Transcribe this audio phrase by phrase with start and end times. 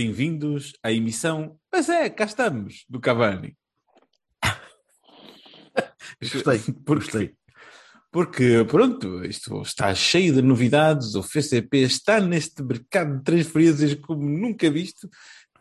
[0.00, 1.58] Bem-vindos à emissão.
[1.70, 3.54] Mas é, cá estamos, do Cavani.
[6.22, 7.34] Gostei, porque, gostei.
[8.10, 11.14] Porque, pronto, isto está cheio de novidades.
[11.14, 15.06] O FCP está neste mercado de transferências como nunca visto,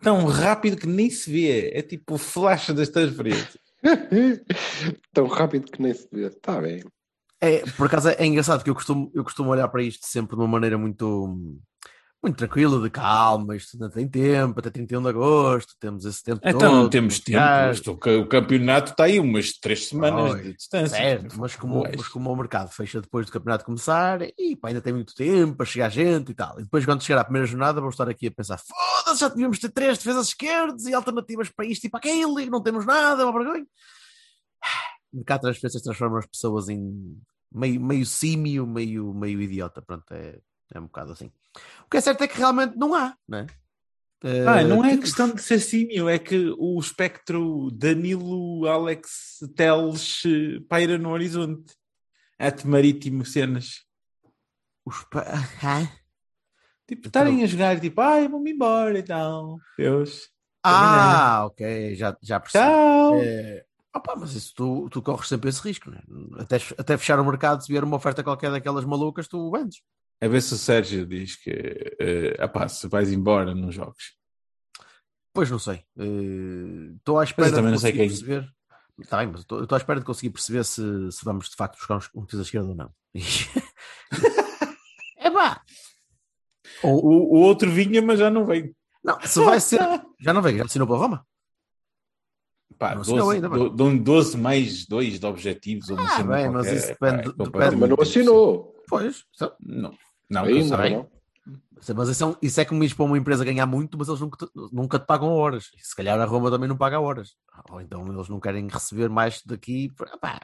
[0.01, 1.71] tão rápido que nem se vê.
[1.73, 3.57] É tipo o flash das transferências.
[5.13, 6.27] Tão rápido que nem se vê.
[6.27, 6.81] Está bem.
[7.41, 10.41] É, por acaso é engraçado que eu costumo, eu costumo olhar para isto sempre de
[10.41, 11.59] uma maneira muito,
[12.21, 13.55] muito tranquila, de calma.
[13.55, 16.71] Isto ainda tem tempo, até 31 de agosto, temos esse tempo Então todo.
[16.71, 17.39] não temos tempo.
[17.71, 20.97] Isto, o campeonato está aí umas três semanas Oi, de distância.
[20.97, 24.81] Certo, mas como, mas como o mercado fecha depois do campeonato começar, e pá, ainda
[24.81, 26.59] tem muito tempo para chegar gente e tal.
[26.59, 29.59] E depois, quando chegar à primeira jornada, vou estar aqui a pensar: foda-se, já devíamos
[29.59, 33.23] ter três defesas esquerdas e alternativas para isto e para aquilo, e não temos nada,
[33.23, 33.65] é uma vergonha.
[35.11, 37.19] O mercado de transferências transforma as pessoas em
[37.51, 39.81] meio, meio símio, meio, meio idiota.
[39.81, 40.39] Pronto, é,
[40.73, 41.31] é um bocado assim.
[41.85, 43.47] O que é certo é que realmente não há, não é?
[44.21, 50.23] Ah, Eh, não é questão de ser símio, é que o espectro Danilo Alex Teles
[50.25, 51.73] eh, paira no horizonte.
[52.37, 53.85] Ate marítimo cenas.
[54.85, 55.25] os pa-?
[56.87, 59.59] Tipo, estarem a jogar, tipo, ai, vou-me embora e tal.
[59.77, 60.27] Deus.
[60.63, 62.63] Ah, ok, já, já percebi.
[62.65, 63.15] Tchau.
[63.21, 66.01] É, opa, mas isso tu, tu corres sempre esse risco, né?
[66.39, 69.83] até, até fechar o mercado, se vier uma oferta qualquer daquelas malucas, tu vendes.
[70.21, 71.49] A ver se o Sérgio diz que,
[71.99, 74.15] eh, apá, se vais embora, não jogues.
[75.33, 75.83] Pois não sei.
[76.97, 78.07] Estou à espera eu também de não sei conseguir quem.
[78.09, 78.49] perceber.
[78.99, 80.81] Está bem, mas estou à espera de conseguir perceber se,
[81.11, 82.91] se vamos de facto buscar um defesa esquerda ou não.
[85.17, 85.61] é pá!
[86.83, 88.75] O, o outro vinha, mas já não vem.
[89.03, 89.79] Não, se vai ser.
[90.19, 91.25] Já não veio, já assinou para a Roma?
[92.77, 95.89] Pá, Não assinou 12, ainda, mas- do- dão 12 mais 2 de objetivos.
[95.91, 96.75] Ah, bem, mas qualquer.
[96.75, 98.75] isso Pá, depende- é depende- Mas não assinou.
[98.87, 99.23] Pois.
[99.61, 99.97] Não,
[100.29, 100.95] não, sei.
[100.95, 101.09] não.
[101.95, 104.19] Mas isso é, um- isso é como ir para uma empresa ganhar muito, mas eles
[104.19, 105.69] nunca te, nunca te pagam horas.
[105.77, 107.35] E se calhar a Roma também não paga horas.
[107.69, 109.89] Ou então eles não querem receber mais daqui.
[110.21, 110.39] Pá,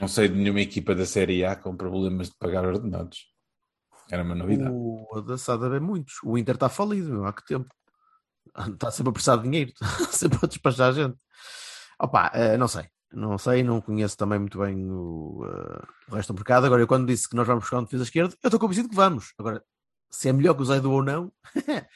[0.00, 3.26] Não sei de nenhuma equipa da Série A com problemas de pagar ordenados.
[4.10, 4.70] Era uma novidade.
[4.72, 6.14] O da Sada é muitos.
[6.24, 7.68] O Inter está falido, meu, há que tempo.
[8.72, 9.72] Está sempre a precisar de dinheiro,
[10.10, 11.16] sempre a despachar a gente.
[12.00, 16.34] Opa, eh, não sei, não sei, não conheço também muito bem o, eh, o resto
[16.34, 16.66] do mercado.
[16.66, 18.94] Agora, eu quando disse que nós vamos buscar um defesa esquerda, eu estou convencido que
[18.94, 19.32] vamos.
[19.38, 19.64] Agora,
[20.10, 21.32] se é melhor que o Zaidu ou não,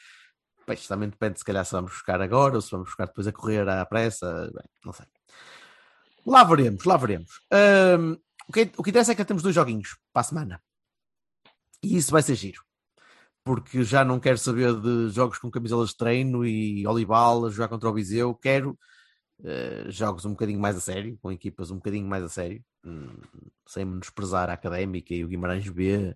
[0.65, 3.31] pois também depende se calhar se vamos buscar agora ou se vamos buscar depois a
[3.31, 5.05] correr à pressa, bem, não sei.
[6.25, 7.29] Lá veremos, lá veremos.
[7.51, 8.17] Ahm,
[8.47, 10.61] o, que, o que interessa é que temos dois joguinhos para a semana.
[11.83, 12.63] E isso vai ser giro.
[13.43, 17.67] Porque já não quero saber de jogos com camisolas de treino e Olival a jogar
[17.67, 18.33] contra o Viseu.
[18.35, 18.77] Quero
[19.43, 23.09] eh, jogos um bocadinho mais a sério, com equipas um bocadinho mais a sério, hum,
[23.67, 26.15] sem menosprezar a Académica e o Guimarães B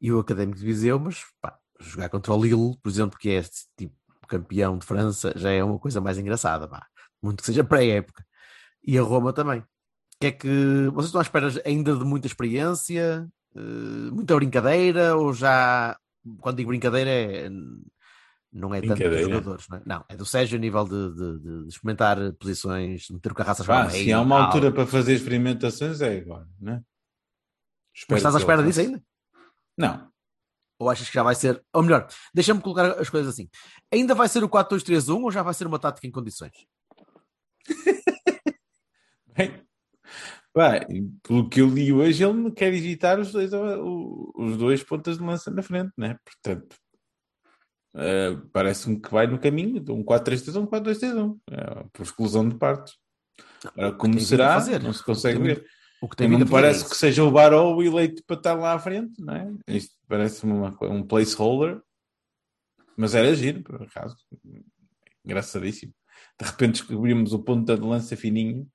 [0.00, 3.34] e o Académico de Viseu, mas pá, jogar contra o Lille, por exemplo, que é
[3.34, 3.94] este tipo
[4.28, 6.86] campeão de França, já é uma coisa mais engraçada, pá.
[7.22, 8.24] muito que seja pré-época.
[8.84, 9.64] E a Roma também.
[10.20, 15.32] Que é que vocês estão à espera ainda de muita experiência, eh, muita brincadeira, ou
[15.32, 15.96] já
[16.40, 17.50] quando digo brincadeira é
[18.52, 19.82] não é tanto dos jogadores, não é?
[19.84, 23.34] Não, é do Sérgio a nível de, de- de- de experimentar posições, de meter o
[23.34, 26.82] carraças para meio se há uma altura para fazer experimentações, é agora, né?
[28.08, 29.02] Mas estás à espera disso ainda?
[29.76, 30.08] Não.
[30.80, 33.48] Ou achas que já vai ser, ou melhor, deixa-me colocar as coisas assim.
[33.92, 36.52] Ainda vai ser o 4-2-3-1 ou já vai ser uma tática em condições?
[40.56, 45.18] Bem, pelo que eu li hoje, ele não quer evitar os dois, os dois pontas
[45.18, 46.18] de lança na frente, né?
[46.24, 46.76] Portanto,
[47.94, 52.48] eh, parece-me que vai no caminho de um 4-3-3 ou um 4-2-3-1, é, por exclusão
[52.48, 52.94] de partes.
[53.64, 54.82] Agora, como a será, fazer.
[54.82, 55.66] não se consegue Tem ver.
[56.00, 58.36] O que tem não me a é parece que seja o Baró o eleito para
[58.36, 59.52] estar lá à frente, não é?
[59.66, 60.52] Isto parece-me
[60.82, 61.80] um placeholder,
[62.96, 64.16] mas era giro, por acaso.
[65.24, 65.92] Engraçadíssimo.
[66.40, 68.68] De repente descobrimos o ponta de lança fininho.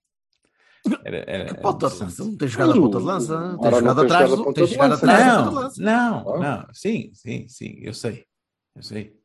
[1.05, 2.23] Era, era, Que ponta de lança?
[2.25, 5.77] Não tem jogado a ponta de lança, tem não jogado atrás a tem jogado atrás
[5.77, 6.67] Não, não.
[6.73, 8.25] Sim, sim, sim, eu sei.
[8.75, 9.19] Eu sei.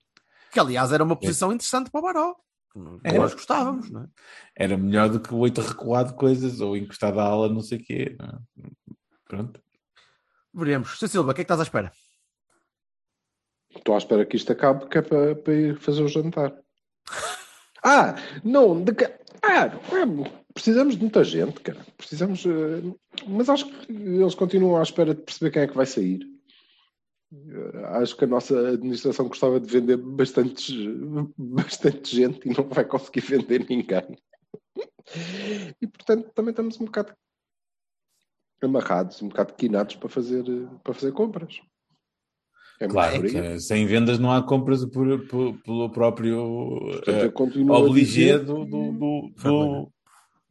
[0.52, 2.34] Que aliás era uma posição interessante para o Baró.
[2.72, 3.18] que Era.
[3.18, 4.06] Nós gostávamos, não é?
[4.56, 7.84] Era melhor do que o oito recuado coisas ou encostado à ala, não sei o
[7.84, 8.16] quê.
[8.18, 8.70] não é?
[9.26, 9.60] Pronto.
[10.54, 10.98] Veremos.
[10.98, 11.08] Sr.
[11.08, 11.92] Silva, o que é que estás à espera?
[13.76, 16.52] Estou à espera que isto acabe, que é para, para ir fazer o jantar.
[17.80, 21.78] Ah, não, de ca- ah, é, precisamos de muita gente, cara.
[21.96, 22.44] Precisamos.
[22.44, 22.82] eh,
[23.28, 26.18] mas acho que eles continuam à espera de perceber quem é que vai sair.
[27.32, 30.74] Eh, Acho que a nossa administração gostava de vender bastantes,
[31.36, 34.16] bastante gente e não vai conseguir vender ninguém.
[35.80, 37.12] E portanto também estamos um bocado
[38.62, 41.60] amarrados, um bocado quinados para fazer, eh, para fazer compras.
[42.80, 48.38] É Claro, que sem vendas não há compras por, por- pelo próprio Portanto, eh, obligé
[48.38, 49.92] dizer do, do, do, Fair play, do,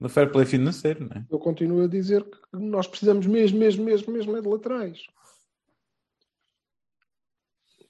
[0.01, 1.25] do fair play financeiro, não é?
[1.29, 5.07] Eu continuo a dizer que nós precisamos mesmo, mesmo, mesmo, mesmo é de laterais.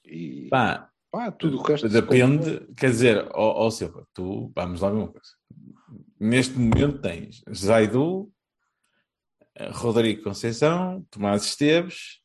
[0.07, 1.88] E Pá, pá, tudo o resto.
[1.88, 5.31] se depende, quer dizer, ó ó, Silva, tu, vamos lá ver uma coisa.
[6.19, 8.31] Neste momento tens Zaidu,
[9.56, 12.21] eh, Rodrigo Conceição, Tomás Esteves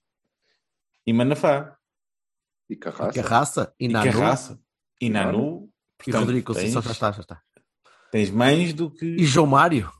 [1.07, 1.77] e Manafá.
[2.71, 3.23] E Carraça.
[3.23, 4.61] Carraça e E Nanu Carraça.
[5.01, 5.69] E Nanu.
[6.01, 6.81] e Portanto, Rodrigo Conceição.
[6.81, 7.43] tens- Já está, já está.
[8.11, 9.05] Tens mais do que.
[9.07, 9.91] E João Mário?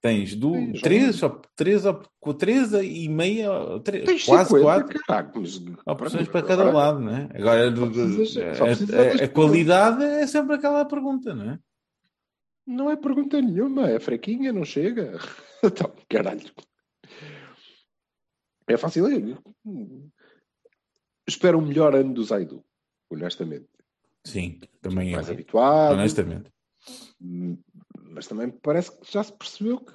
[0.00, 0.82] Tens do Sim, já.
[0.82, 3.50] três, ou, três, ou, com três e meia,
[3.84, 5.40] Tens quase 50, quatro caralho.
[5.84, 7.28] Mas, opções pronto, para cada lado, não é?
[7.34, 11.58] Agora, do- do- a- a, a qualidade é sempre aquela pergunta, não é?
[12.66, 15.18] Não é pergunta nenhuma, é fraquinha, não chega.
[15.62, 16.50] Então, caralho.
[18.66, 19.06] É fácil.
[19.06, 19.36] é.
[21.28, 22.64] Espero o melhor ano do Zaidu,
[23.10, 23.68] honestamente.
[24.24, 25.32] Sim, também Mais é.
[25.32, 25.92] habituado.
[25.92, 26.50] Honestamente.
[28.10, 29.92] Mas também parece que já se percebeu que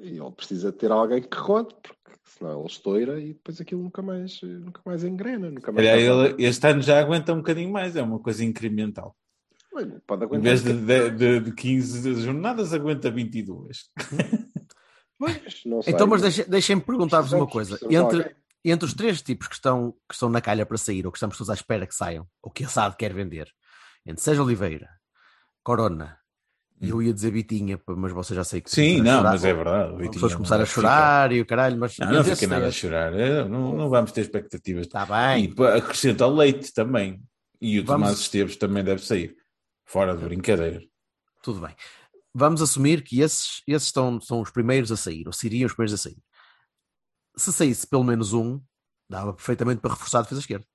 [0.00, 4.40] ele precisa ter alguém que rode, porque senão ele estoura e depois aquilo nunca mais,
[4.42, 5.50] nunca mais engrena.
[5.50, 9.16] Nunca mais dá ele este ano já aguenta um bocadinho mais, é uma coisa incremental.
[9.72, 10.42] Olha, Pode Em aguentar.
[10.42, 13.90] vez de, de, de, de 15 jornadas, aguenta 22.
[15.20, 17.76] Pois, não sei, Então, mas deixe- deixem-me perguntar-vos uma coisa.
[17.90, 21.18] Entre, entre os três tipos que estão, que estão na calha para sair, ou que
[21.18, 23.50] estamos todos à espera que saiam, ou que a SAD quer vender,
[24.06, 24.88] entre Sérgio Oliveira,
[25.64, 26.18] Corona,
[26.80, 28.70] eu ia dizer Bitinha, mas você já sei que.
[28.70, 30.02] Sim, não, mas é verdade.
[30.02, 31.98] As pessoas não começaram a chorar e o caralho, mas.
[31.98, 33.12] Não, não fica nada a três- chorar.
[33.14, 34.86] É, Não, não vamos ter expectativas.
[34.86, 35.04] Está
[35.36, 35.54] E bem.
[35.54, 37.22] pá, acrescenta o leite também.
[37.60, 39.36] E o Vamos- Tomás Esteves também deve sair.
[39.84, 40.80] Fora de brincadeira.
[41.42, 41.74] Tudo bem.
[42.34, 45.94] Vamos assumir que esses, esses estão, são os primeiros a sair, ou seriam os primeiros
[45.94, 46.18] a sair.
[47.36, 48.60] Se saísse pelo menos um,
[49.08, 50.66] dava perfeitamente para reforçar a defesa esquerda.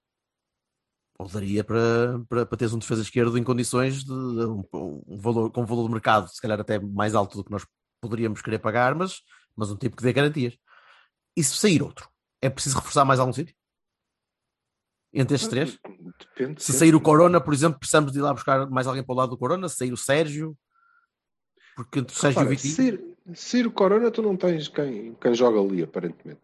[1.19, 5.51] Ou daria para, para, para teres um defesa esquerdo em condições de um, um valor,
[5.51, 7.65] com um valor de mercado, se calhar até mais alto do que nós
[8.01, 9.21] poderíamos querer pagar, mas,
[9.55, 10.57] mas um tipo que dê garantias.
[11.35, 12.09] E se sair outro,
[12.41, 13.55] é preciso reforçar mais algum sítio?
[15.13, 15.79] Entre estes três?
[16.19, 19.13] Depende Se sair o Corona, por exemplo, precisamos de ir lá buscar mais alguém para
[19.13, 19.69] o lado do Corona.
[19.69, 20.57] Se sair o Sérgio,
[21.75, 22.75] porque entre o Sérgio e o Repara, Vitinho.
[22.75, 26.41] sair, sair o Corona, tu não tens quem, quem joga ali, aparentemente.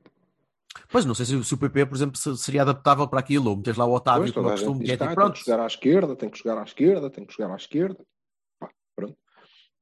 [0.91, 3.49] Pois não sei se, o- se o PP, por exemplo, se- seria adaptável para aquilo.
[3.51, 5.33] Ou metes lá o Otávio, Pois, como diz que é ah, tipo, tem pronto.
[5.33, 8.05] que jogar à esquerda, tem que jogar à esquerda, tem que jogar à esquerda.
[8.59, 9.17] Pá, pronto.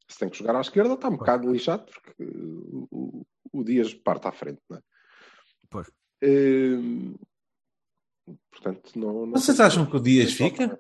[0.08, 3.94] Se tem que jogar à esquerda, está um bocado lixado, porque uh, o, o Dias
[3.94, 4.82] parte à frente, não é?
[5.70, 5.92] Pois.
[6.24, 7.16] Hum,
[8.50, 10.80] portanto, não, não Vocês acham que o Dias fica?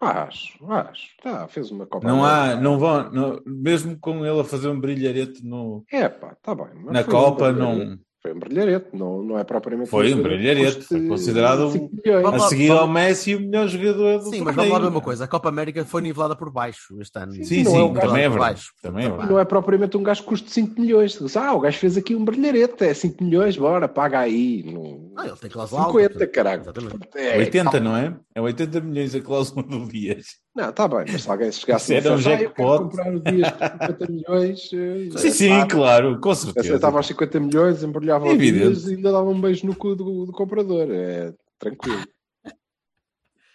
[0.00, 1.16] Acho, acho.
[1.22, 2.60] Tá, fez uma Copa Não há, América.
[2.62, 6.74] não vão, não- mesmo com ele a fazer um brilharete no, É pá, está bem.
[6.76, 7.86] mas na um Copa, brilharete.
[7.90, 7.98] não.
[8.26, 12.22] Foi um brilharete, não, não é propriamente Foi um brilharete, custe foi considerado 5 milhões.
[12.22, 14.54] Vamos A seguir ao Messi, o melhor jogador do Sim, mas torneio.
[14.54, 15.24] vamos lá ver uma coisa.
[15.24, 17.32] A Copa América foi nivelada por baixo este ano.
[17.32, 18.38] Sim, Não sim, é um também é por verdade.
[18.38, 18.72] baixo.
[18.80, 19.30] Também é verdade.
[19.30, 21.36] não é propriamente um gajo que custe 5 milhões.
[21.36, 24.62] Ah, o gajo fez aqui um brilharete, é 5 milhões, bora, paga aí.
[24.72, 25.03] Não...
[25.16, 26.32] Ah, ele tem cláusula alta, 50, portanto.
[26.34, 26.62] caralho.
[26.62, 27.08] Exatamente.
[27.14, 28.16] É, 80, não é?
[28.34, 30.26] É 80 milhões a cláusula do Dias.
[30.54, 33.20] Não, está bem, mas se alguém chegasse Isso era um dissesse, "Ah, jackpot." comprar o
[33.20, 36.68] Dias por 50 milhões, eh, Sim, é, sim, pá, claro, com certeza.
[36.68, 38.64] Aceitava aos 50 milhões, embrulhava o Evidente.
[38.66, 40.88] Dias e ainda dava um beijo no cu do, do comprador.
[40.90, 42.02] É tranquilo.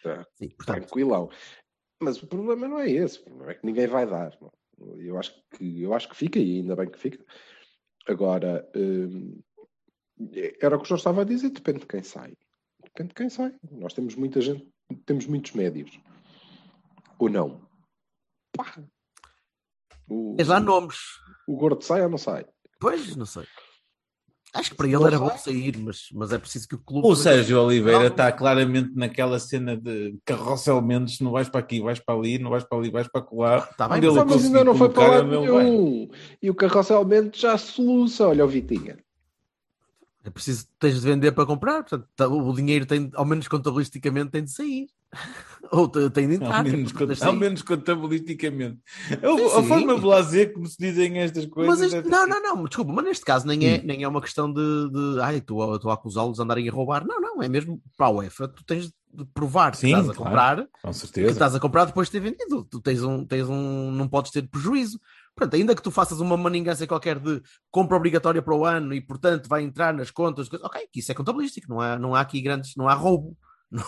[0.02, 1.30] Tá, Sim, portanto, tranquilão.
[2.02, 4.32] Mas o problema não é esse, o problema é que ninguém vai dar.
[4.42, 4.50] não.
[4.98, 7.20] Eu acho que, eu acho que fica, e ainda bem que fica.
[8.08, 9.42] Agora, hum,
[10.62, 12.34] era o que o Jorge estava a dizer, depende de quem sai.
[12.84, 13.54] Depende de quem sai.
[13.72, 14.68] Nós temos muita gente,
[15.06, 16.00] temos muitos médios.
[17.18, 17.62] Ou não?
[18.56, 18.84] Pá.
[20.10, 20.98] O, tens lá nomes.
[21.48, 22.46] o gordo sai ou não sai?
[22.80, 23.46] Pois, não sei.
[24.52, 27.08] Acho que para ele era bom sair, mas, mas é preciso que o clube.
[27.08, 28.08] O Sérgio Oliveira Não.
[28.08, 32.50] está claramente naquela cena de carrossel Mendes, não vais para aqui, vais para ali, não
[32.50, 33.62] vais para ali, vais para lá.
[33.62, 35.38] Tá bem, mas ele mas conseguir ainda não foi para lá vai.
[35.38, 36.10] nenhum.
[36.42, 38.98] E o carrossel Mendes já soluça, olha o Vitinha.
[40.24, 41.82] É preciso, tens de vender para comprar.
[41.84, 44.88] Portanto, tá- o dinheiro tem, ao menos contabilisticamente, tem de sair.
[45.72, 46.58] Ou te- tem de entrar.
[46.60, 48.80] Ao que é menos, ao menos contabilisticamente.
[49.24, 49.68] A, a sim.
[49.68, 51.80] forma blasé como se dizem estas coisas.
[51.80, 53.82] Mas é- não, não, não, desculpa, mas neste caso nem é, Hum.
[53.86, 54.62] nem é uma questão de,
[54.92, 57.06] de ai, a, estou a acusá-los de andarem a roubar.
[57.08, 60.14] Não, não, é mesmo para a UEFA, tu tens de provar que Sim, estás a
[60.14, 60.30] claro.
[60.30, 61.32] comprar, Com que certeza.
[61.32, 62.64] estás a comprar depois de ter vendido.
[62.66, 65.00] Tu tens um, tens um, não podes ter prejuízo.
[65.40, 67.42] Portanto, ainda que tu faças uma maningância qualquer de
[67.72, 71.16] compra obrigatória para o ano e, portanto, vai entrar nas contas, ok, que isso é
[71.16, 73.38] contabilístico, não há, não há aqui grandes, não há roubo,
[73.72, 73.84] não,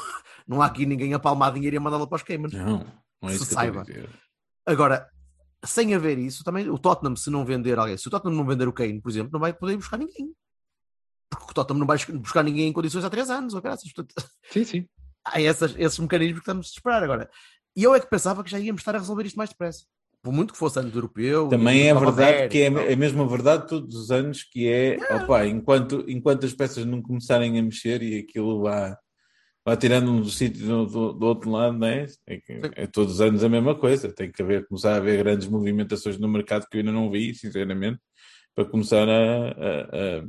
[0.48, 2.54] não há aqui ninguém a palmar dinheiro e a mandá-lo para os Caymans.
[2.54, 2.86] Não,
[3.22, 3.84] não é Se isso a saiba.
[4.66, 5.10] Agora,
[5.66, 8.68] sem haver isso, também o Tottenham, se não vender alguém, se o Tottenham não vender
[8.68, 10.34] o Kane, por exemplo, não vai poder buscar ninguém.
[11.30, 13.92] Porque o Tottenham não vai buscar ninguém em condições há três anos, ou graças.
[13.92, 14.16] Portanto,
[14.52, 14.88] Sim, sim.
[15.26, 17.30] há essas- esses mecanismos que estamos a esperar agora.
[17.76, 19.86] E eu é que pensava que já íamos estar a resolver isto mais depressa.
[20.24, 21.48] Por muito que fosse ano europeu.
[21.48, 22.88] Também é verdade que é tal.
[22.88, 27.58] a mesma verdade todos os anos que é, opa, enquanto, enquanto as peças não começarem
[27.58, 28.96] a mexer e aquilo vá,
[29.66, 32.06] vá tirando um sítio do, do, do outro lado, não é?
[32.28, 32.40] É,
[32.84, 34.14] é todos os anos a mesma coisa.
[34.14, 37.34] Tem que haver, começar a haver grandes movimentações no mercado que eu ainda não vi,
[37.34, 38.00] sinceramente,
[38.54, 40.20] para começar a, a,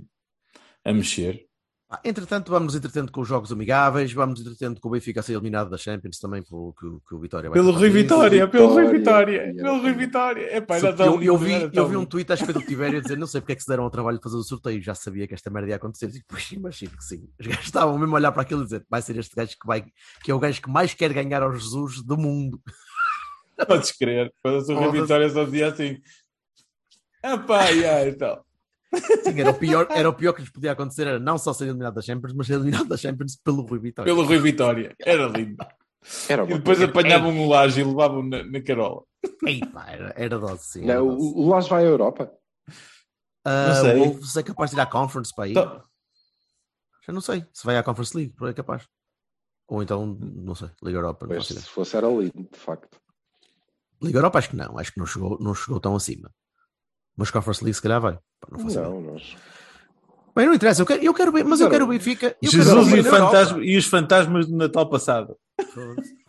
[0.85, 1.47] a, a mexer.
[1.95, 5.35] Ah, Entretanto, vamos entretendo com os jogos amigáveis, vamos entretendo com o Benfica a ser
[5.35, 7.91] eliminado da Champions também, pelo que, o- que o Vitória vai Pelo Rui.
[7.91, 9.55] Vitória, pelo Rui Vitória.
[9.55, 10.57] Pelo Rui Vitória.
[10.57, 12.65] Epá, era Eu, tão eu lindo, vi, eu vi um tweet, acho que foi do
[12.67, 14.43] Tiberio, a dizer não sei porque é que se deram ao trabalho de fazer o
[14.43, 16.09] sorteio, já sabia que esta merda ia acontecer.
[16.09, 17.29] E, pois, imagino que sim.
[17.39, 19.67] Os gajos estavam mesmo a olhar para aquilo e dizer vai ser este gajo que
[19.67, 19.85] vai,
[20.25, 22.59] que é o gajo que mais quer ganhar ao Jesus do mundo.
[23.69, 24.33] Podes crer.
[24.43, 25.03] Quando o Rui.
[25.03, 25.99] Vitória só dizia assim.
[27.23, 28.43] Epá, yeah, então.
[29.25, 31.65] Sim, era o pior, era o pior que lhes podia acontecer, era não só ser
[31.65, 34.13] eliminado da Champions, mas ser eliminado da Champions pelo Rui Vitória.
[34.13, 34.95] Pelo Rui Vitória.
[35.01, 35.57] Era lindo.
[36.29, 39.03] Era E depois apanhavam um laje e levavam na, na carola.
[39.47, 40.85] Ei, pá, era, era dose, sim.
[40.85, 41.25] era Não, dose.
[41.25, 42.31] o, o Las vai à Europa.
[43.45, 44.01] Ah, não sei.
[44.01, 45.51] o Wolves é capaz de ir à Conference para aí.
[45.53, 45.83] Então,
[47.07, 48.87] Já não sei se vai à Conference League, é capaz.
[49.69, 51.27] Ou então, não sei, Liga Europa.
[51.27, 53.01] Não Pois, se fosse era lindo, de facto.
[54.03, 56.31] Liga Europa acho que não, acho que não chegou, não chegou tão acima.
[57.17, 58.15] Mas Conference League se calhar vai.
[58.41, 58.65] Pá, não.
[58.67, 59.37] Não, nós.
[60.35, 62.35] Bem, não interessa, eu quero, eu quero ver, mas eu quero o Benfica.
[62.43, 65.37] eu quero o Jesus e, fantasma, e os fantasmas do Natal passado.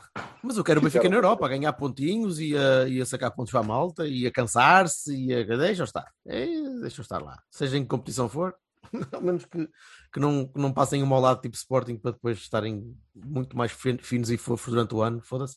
[0.44, 3.32] Mas eu quero o Benfica na Europa, a ganhar pontinhos e a, e a sacar
[3.32, 5.44] pontos para a malta e a cansar-se e a.
[5.58, 6.06] Deixa eu estar.
[6.28, 6.46] É,
[6.82, 7.40] deixa eu estar lá.
[7.50, 8.54] Seja em que competição for,
[9.12, 9.68] ao menos que,
[10.14, 13.72] que, não, que não passem um ao lado tipo Sporting para depois estarem muito mais
[13.72, 15.20] fin- finos e fofos durante o ano.
[15.24, 15.56] Foda-se.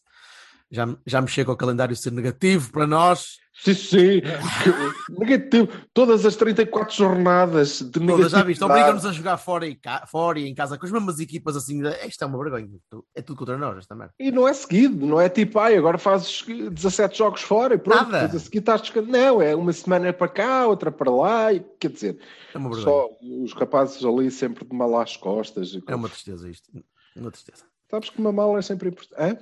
[0.70, 3.36] Já, me- já me chega ao calendário ser negativo para nós.
[3.54, 4.20] Sim, sim.
[5.18, 5.68] negativo.
[5.94, 8.62] Todas as 34 jornadas de Todas, já viste?
[8.64, 11.80] Obrigam-nos a jogar fora e, cá, fora e em casa com as mesmas equipas assim.
[12.06, 12.68] Isto é uma vergonha.
[13.14, 14.12] É tudo contra nós, esta merda.
[14.18, 18.10] E não é seguido, não é tipo, ai, agora fazes 17 jogos fora e pronto,
[18.10, 18.36] Nada.
[18.36, 18.82] a seguir estás.
[19.06, 22.18] Não, é uma semana para cá, outra para lá, e, quer dizer,
[22.54, 22.84] É uma vergonha.
[22.84, 23.08] só
[23.44, 25.68] os rapazes ali sempre de mal às costas.
[25.74, 26.70] e É uma tristeza isto.
[27.14, 27.64] Uma tristeza.
[27.90, 29.16] Sabes que uma mala é sempre importante.
[29.22, 29.38] Hã?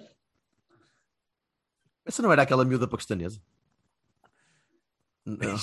[2.04, 3.40] Essa não era aquela miúda paquistanesa?
[5.25, 5.56] Não.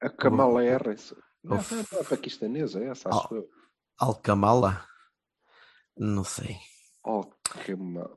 [0.00, 1.14] A Kamala Harris.
[1.42, 3.48] Não, não é paquistanesa, é essa, acho eu.
[3.98, 4.84] Alcamala?
[5.96, 6.56] Não sei.
[7.04, 7.24] Oh.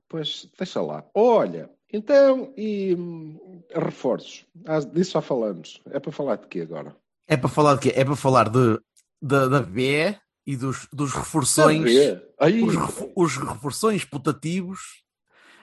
[0.10, 1.06] Pois, deixa lá.
[1.14, 4.46] Olha, então, e hum, reforços?
[4.66, 5.80] Ah, disso já falamos.
[5.92, 6.96] É para falar de quê agora?
[7.28, 7.94] É para falar de quê?
[7.96, 8.80] É para falar de,
[9.22, 11.86] da da B e dos, dos reforções.
[12.66, 15.04] Os, os reforções putativos.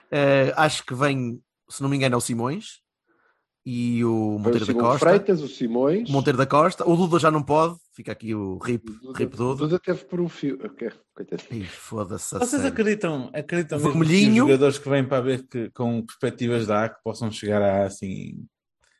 [0.09, 2.79] eh, acho que vem, se não me engano, é o Simões
[3.65, 4.99] e o o Monteiro da Simão Costa.
[4.99, 6.09] Freitas, o Simões.
[6.09, 6.87] O Monteiro da Costa.
[6.89, 7.75] O Duda já não pode.
[7.93, 9.55] Fica aqui o RIP, RIP Duda.
[9.59, 10.57] Duda teve por um fio.
[10.63, 11.63] Ok, coitadinho.
[11.63, 12.35] Ih, Foda-se.
[12.35, 12.67] a Vocês sério.
[12.67, 16.89] acreditam, acreditam mesmo que os jogadores que vêm para ver que, com perspectivas da A
[16.89, 18.45] que possam chegar a assim.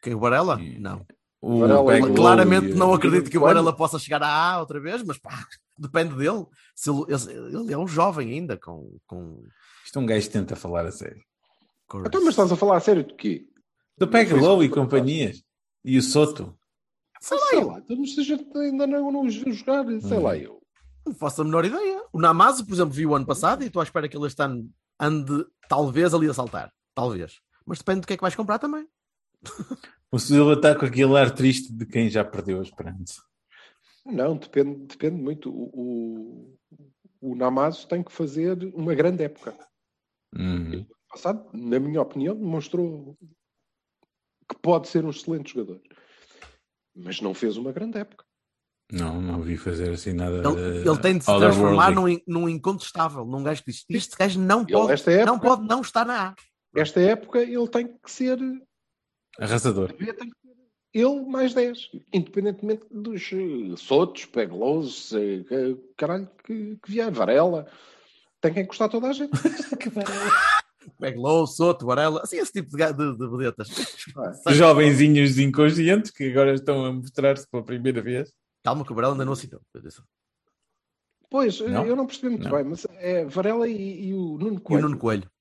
[0.01, 0.57] Quem, o Varela?
[0.57, 0.79] Sim.
[0.79, 1.05] Não.
[1.39, 3.41] O Varela, Peglow Claramente não acredito que o?
[3.41, 5.45] Varela possa chegar à A outra vez, mas pá,
[5.77, 6.45] depende dele.
[6.75, 8.97] Se ele, ele- ele é um jovem ainda com.
[9.05, 9.43] com...
[9.85, 11.21] Isto um gajo tenta falar a sério.
[11.87, 13.47] Com- Então, mas estás a falar a sério de quê?
[13.97, 15.43] Do Peglow e companhias.
[15.83, 16.57] E o Soto.
[17.19, 20.17] Sei lá, Sei lá, então, se a gente ainda não, não os viu jogar, sei
[20.17, 20.21] Hum.
[20.23, 20.61] lá eu.
[21.05, 22.03] não faço a menor ideia.
[22.13, 24.41] O Namazo, por exemplo, viu o ano passado e estou à espera que ele este
[24.41, 26.71] ano ande talvez ali a saltar.
[26.93, 27.39] Talvez.
[27.65, 28.87] Mas depende do que é que vais comprar também.
[30.09, 33.21] O Silva está com aquele ar triste de quem já perdeu a esperança.
[34.05, 35.49] Não, depende, depende muito.
[35.49, 36.55] O,
[37.21, 39.53] o, o Namazo tem que fazer uma grande época.
[40.33, 40.85] Uhum.
[41.17, 43.17] Passado, na minha opinião, demonstrou
[44.47, 45.81] que pode ser um excelente jogador.
[46.95, 48.23] Mas não fez uma grande época.
[48.91, 50.37] Não, não vi fazer assim nada.
[50.47, 54.15] Ele, ele tem de se transformar num, in- num incontestável, num gajo que diz: Este
[54.15, 56.35] gajo não Ele, pode, época, não pode não estar na A.
[56.75, 58.37] esta época ele tem que ser
[59.39, 59.91] Arrasador.
[59.93, 60.55] tem que ser
[60.93, 65.43] ele mais 10, independentemente dos eh, Sotos, Peglosos, eh,
[65.97, 67.67] caralho, que, que vier, Varela,
[68.39, 69.31] tem que encostar toda a gente.
[70.99, 73.69] Peglow, Soto, Varela, assim, esse tipo de, de, de vedetas.
[74.47, 74.53] é?
[74.53, 78.31] Jovenzinhos inconscientes que agora estão a mostrar-se pela primeira vez.
[78.63, 79.61] Calma que o Varela ainda não assinou.
[81.29, 81.85] Pois, eh, Não?
[81.85, 82.55] eu não percebi muito Não.
[82.55, 84.83] bem, mas é Varela e, e o Nuno E o Coelho.
[84.87, 85.31] Nuno Coelho.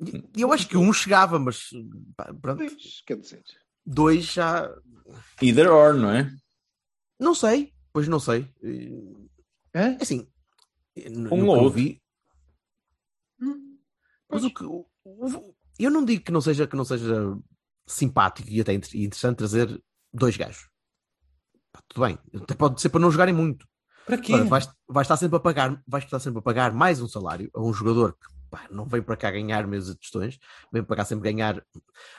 [0.00, 1.70] E e eu acho que um chegava, mas
[2.16, 3.42] pá, pronto, Pois, quer dizer,
[3.86, 4.68] dois já.
[5.40, 6.30] Either or, não é?
[7.18, 8.48] Não sei, pois não sei.
[9.74, 9.96] Hã?
[10.00, 10.26] Assim,
[11.10, 11.70] no- Um ou outro.
[11.70, 12.01] vi,
[14.32, 17.36] mas o que o- o- eu não digo que não seja que não seja
[17.86, 20.68] simpático e até inter- interessante trazer dois gajos.
[21.72, 23.66] Pá, tudo bem, até pode ser para não jogarem muito.
[24.06, 24.32] Para quê?
[24.44, 27.60] Vais, vais estar sempre a pagar, vais estar sempre a pagar mais um salário a
[27.62, 30.38] um jogador que pá, não vem para cá ganhar mesas de tostões,
[30.70, 31.62] vem para cá sempre ganhar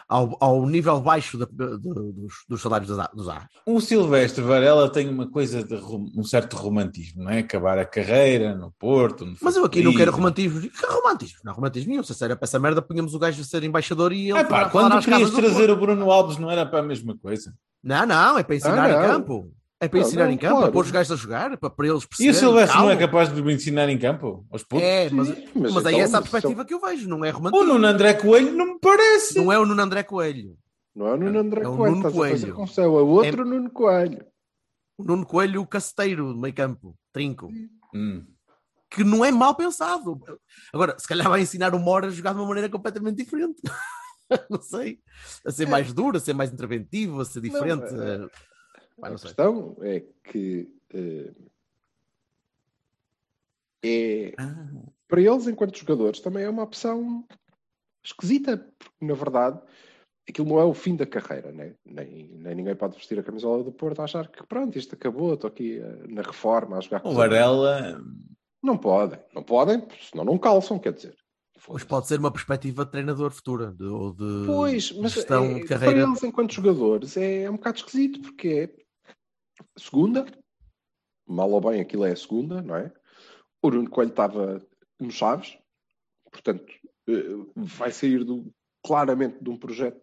[0.10, 1.78] ao, ao nível baixo da- do-
[2.12, 3.48] dos, dos salários dos, A- dos A.
[3.68, 7.40] O Silvestre Varela tem uma coisa de um certo romantismo, não é?
[7.40, 9.26] Acabar a carreira no Porto.
[9.28, 10.60] no Mas eu aqui não quero romantismo.
[10.62, 11.40] Que romantismo?
[11.44, 12.02] Não romantismo nenhum.
[12.04, 14.70] Se era para essa merda, punhamos o gajo a ser embaixador e ele Ah, pá,
[14.70, 17.54] quando querias trazer o Bruno Alves não era para a mesma coisa.
[17.84, 19.52] Não, não, é para ensinar Ah, em campo.
[19.84, 20.66] É para Não, ensinar não, em campo, claro.
[20.66, 22.40] para pôr os gajos a jogar, para, para eles E o perceberem.
[22.40, 24.46] Silvestre não é capaz de me ensinar em campo?
[24.50, 24.86] Aos putos?
[24.86, 27.10] É, mas, Sim, mas, mas aí então, essa é a mas perspectiva que eu vejo,
[27.10, 27.66] não é O romantismo.
[27.66, 29.36] Nuno André Coelho não me parece.
[29.38, 30.58] Não é o Nuno André Coelho.
[30.96, 32.78] não é o Nuno André É o Coelho, Nuno estás a fazer Coelho.
[32.78, 34.26] é o outro Nuno Coelho.
[34.98, 37.50] O Nuno Coelho, o caceteiro do meio campo, trinco.
[37.94, 38.26] Hum.
[38.90, 40.22] Que não é mal pensado.
[40.72, 43.60] Agora, se calhar vai ensinar o Mora a jogar de uma maneira completamente diferente.
[44.50, 45.00] não sei.
[45.46, 47.92] A ser mais duro, a ser mais interventivo, a ser diferente.
[47.92, 48.30] Não,
[48.98, 51.32] eh, pá, A questão é que eh,
[53.84, 54.70] é, Ah.
[55.08, 57.26] para eles, enquanto jogadores, também é uma opção
[58.04, 59.60] esquisita, porque na verdade
[60.28, 61.76] aquilo não é o fim da carreira, né?
[61.86, 65.34] nem, nem ninguém pode vestir a camisola do Porto a achar que pronto, isto acabou,
[65.34, 67.14] estou aqui eh, na reforma a jogar com O.
[67.14, 68.02] Varela.
[68.62, 71.16] Não podem, não podem, senão não calçam, quer dizer.
[71.56, 71.86] Mas Foda-se.
[71.86, 75.60] pode ser uma perspectiva de treinador futura, de, ou de Pois, mas gestão é- de
[75.62, 76.00] para carreira.
[76.08, 78.83] eles, enquanto jogadores, é, um bocado esquisito, porque é
[79.78, 80.26] segunda,
[81.28, 82.92] mal ou bem aquilo é a segunda, não é?
[83.62, 84.66] O Nuno Coelho estava
[85.00, 85.58] no Chaves,
[86.32, 86.72] portanto,
[87.08, 88.54] eh, vai sair do-
[88.86, 90.02] claramente de um projeto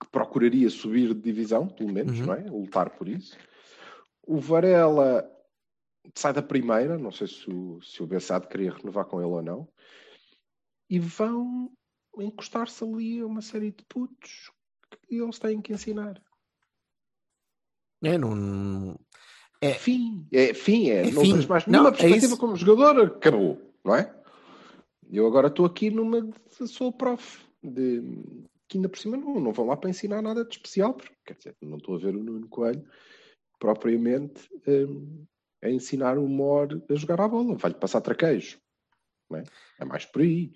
[0.00, 2.26] que procuraria subir de divisão, pelo menos, Uhum.
[2.26, 2.40] não é?
[2.50, 3.36] Lutar por isso.
[4.26, 5.30] O Varela
[6.14, 9.42] sai da primeira, não sei se o, se o Bessado queria renovar com ele ou
[9.42, 9.68] não,
[10.90, 11.72] e vão
[12.18, 14.50] encostar-se ali a uma série de putos
[15.08, 16.22] que eles têm que ensinar.
[18.02, 18.98] É, não,
[19.60, 19.72] É.
[19.74, 21.06] Fim, é fim, é.
[21.08, 21.32] É não fim.
[21.32, 22.36] tens mais Não, nenhuma é perspectiva isso.
[22.38, 24.14] como jogador, acabou, não é?
[25.10, 28.02] Eu agora estou aqui numa de sou prof, de,
[28.68, 31.34] que ainda por cima não, não vão lá para ensinar nada de especial, porque quer
[31.34, 32.84] dizer, não estou a ver o Nuno Coelho
[33.58, 35.24] propriamente hum,
[35.62, 38.58] a ensinar o Mor a jogar à bola, vai-lhe passar traqueijo,
[39.30, 39.44] não é?
[39.78, 40.52] É mais por aí,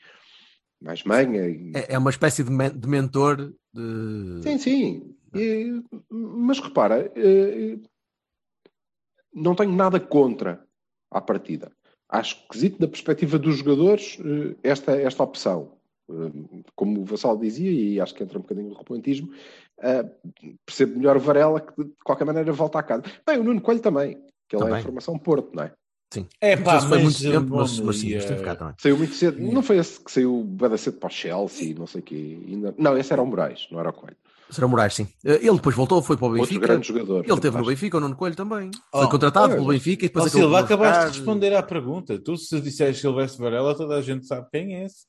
[0.82, 1.48] mais manha.
[1.48, 4.42] e- É, é uma espécie de, men- de mentor de.
[4.42, 5.14] Sim, sim.
[5.34, 7.78] E, mas repara, eh,
[9.32, 10.64] não tenho nada contra
[11.10, 11.70] à partida.
[12.08, 15.72] Acho esquisito da perspectiva dos jogadores eh, esta, esta opção.
[16.10, 19.30] Eh, Como o Vassal dizia, e acho que entra um bocadinho no romantismo,
[20.66, 23.02] percebo melhor o Varela que de qualquer maneira volta a casa.
[23.26, 24.80] Bem, o Nuno Coelho também, que ele é Também.
[24.80, 25.72] a formação Porto, não é?
[26.10, 26.26] Sim.
[26.40, 28.58] É Não pá, foi mas, muito tempo, mas, mas sim, e, mas tem eh, ficado
[28.58, 28.74] também.
[28.78, 29.38] Saiu muito cedo.
[29.40, 32.38] Não foi esse que saiu bem cedo para o Chelsea, não sei o quê.
[32.48, 34.16] Ainda- Não, esse era o Moraes, não era o Coelho.
[34.50, 35.06] Será Moraes, sim.
[35.22, 36.66] Eh, Ele depois voltou, foi para o Outro Benfica.
[36.66, 37.22] grande jogador.
[37.28, 37.66] Ele teve no.
[37.66, 38.70] Benfica, o Nuno Coelho também.
[38.90, 39.56] Oh, Foi contratado pois.
[39.60, 42.18] pelo Benfica e depois acabou Silva, não acabaste de responder à pergunta.
[42.18, 45.04] Tu, se disseres Silvestre Varela, toda a gente sabe quem é esse.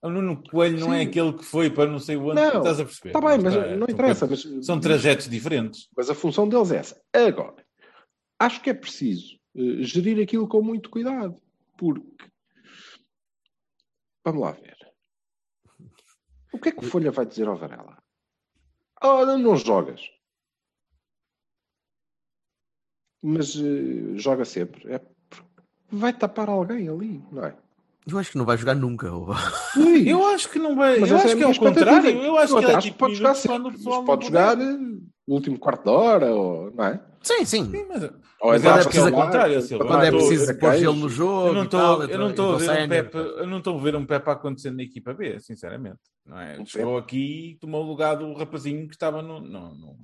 [0.00, 1.06] O Nuno Coelho não é Sim.
[1.08, 2.36] aquele que foi para não sei onde.
[2.36, 3.08] Não, estás a perceber?
[3.08, 4.26] Está bem, mas Está- não são interessa.
[4.28, 5.88] Mas, São trajetos diferentes.
[5.96, 7.00] mas a função deles é essa.
[7.12, 7.54] Agora,
[8.38, 11.36] acho que é preciso eh, gerir aquilo com muito cuidado,
[11.76, 12.06] porque
[14.24, 14.76] vamos lá ver.
[16.52, 17.98] O que é que o Folha vai dizer ao Varela?
[19.02, 20.00] Ora, não jogas.
[23.22, 24.92] Mas eh, joga sempre.
[24.92, 25.44] É porque
[25.90, 27.56] vai tapar alguém ali, não é?
[28.06, 29.12] Eu acho que não vai jogar nunca.
[29.12, 29.28] ou-
[30.06, 30.98] Eu acho que não vai.
[31.00, 32.22] mas eu acho a que é o contrário.
[32.22, 34.68] Eu acho que até é tipo pode jogar sempre, pode jogar puder.
[34.74, 37.04] eh, o último quarto de hora, ou, não é?
[37.22, 37.70] Sim, sim.
[37.70, 39.86] Sim, mas, Ou eu acho para que é o salvar, contrário, Silva.
[39.86, 41.48] Quando é preciso pôr gelo no jogo.
[41.48, 42.88] Eu não estou eu não estou a ver um.
[42.88, 45.98] Pepe, eu não estou a ver um Pepe acontecer na equipa B, sinceramente.
[46.24, 46.58] Não é?
[46.58, 49.40] Um Chegou aqui e tomou o lugar do rapazinho que estava no.
[49.40, 49.96] Não, não,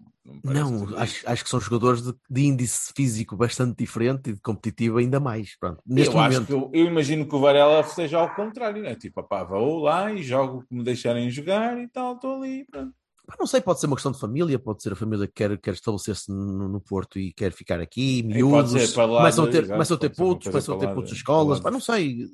[0.42, 4.98] não, acho, acho que são jogadores de, de índice físico bastante diferente e de competitivo
[4.98, 5.56] ainda mais.
[5.58, 6.46] Pronto, neste eu acho momento.
[6.46, 8.94] que eu, eu imagino que o Varela seja ao contrário, né?
[8.94, 12.64] Tipo, opá, vou lá e jogo o que me deixarem jogar e tal, estou ali.
[12.70, 12.94] Pronto.
[13.38, 15.74] Não sei, pode ser uma questão de família, pode ser a família que quer, quer
[15.74, 19.48] estabelecer-se no, no Porto e quer ficar aqui, miúdos, pode ser para lá, começam a
[19.48, 22.26] ter, começam a ter putos, começam a ter putos de escolas, pá, não sei.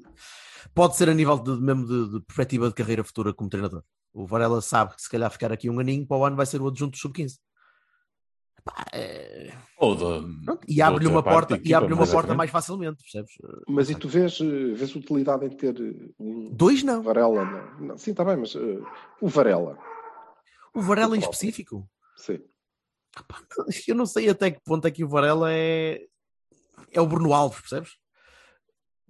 [0.75, 3.83] Pode ser a nível de, mesmo de, de perspectiva de carreira futura como treinador.
[4.13, 6.61] O Varela sabe que se calhar ficar aqui um aninho, para o ano vai ser
[6.61, 7.39] o adjunto do sub-15.
[8.65, 12.35] Pá, é- Ou de- pronto, E abre-lhe uma porta, da e equipa, abre uma porta
[12.35, 13.33] mais facilmente, percebes?
[13.69, 17.01] Mas e tu vês, eh, vês utilidade em ter eh, um Dois não.
[17.03, 17.45] Varela?
[17.45, 18.79] Não, não, sim, está bem, mas eh,
[19.21, 19.79] o Varela.
[20.75, 21.89] O Varela em O específico.
[22.17, 22.39] Sim.
[23.89, 26.01] Eu não sei até que ponto é que o Varela é,
[26.93, 27.91] é o Bruno Alves, percebes?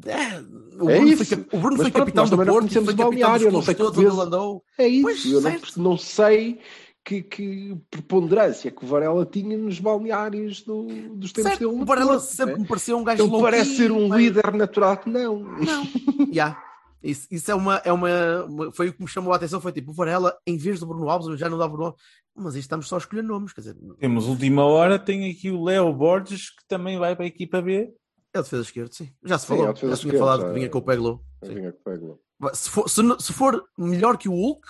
[0.07, 0.39] É,
[0.83, 1.25] o, É Bruno isso.
[1.27, 3.75] foi, o Bruno Mas foi pronto, capitão do Porto, foi capitão dos não clubes sei
[3.75, 4.65] que todos onde vezes- ele andou.
[4.79, 5.03] É isso.
[5.03, 5.83] Pois, eu não, certo.
[5.83, 6.61] não sei
[7.05, 11.83] que, que preponderância que o Varela tinha nos balneários do- dos tempos Certo, dele.
[11.83, 12.61] o Varela Porto, sempre né?
[12.63, 15.39] me pareceu um gajo Ele parece ser um mas- líder natural que não.
[15.41, 15.85] Não,
[16.33, 16.63] já.
[17.03, 19.61] Isso, isso é, uma, é uma, uma- Foi o que me chamou a atenção.
[19.61, 22.03] Foi tipo, o Varela, em vez do Bruno Alves, já não dá Bruno Alves.
[22.37, 23.53] Mas isto estamos só a escolher nomes.
[23.53, 27.29] Quer dizer, Temos última hora, tem aqui o Léo Borges, que também vai para a
[27.29, 27.93] equipa B.
[28.33, 29.11] é o defesa esquerdo, sim.
[29.25, 29.67] Já se Sim, falou.
[29.67, 31.25] é o defesa já se tinha falado já- que vinha com o Peglo.
[31.43, 32.21] Eu vinha com o Peglo.
[32.55, 34.67] Se for, se, se for melhor que o Hulk,